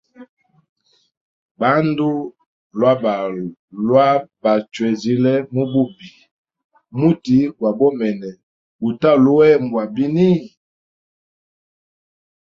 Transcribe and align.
Bandu 1.59 2.11
lwa 3.87 4.09
bachwizile 4.43 5.33
mu 5.53 5.63
bubi, 5.71 6.09
muti 6.99 7.37
gwa 7.57 7.71
bomene 7.77 8.29
gutalu 8.81 9.33
hembwa 9.45 9.83
bini? 9.95 10.31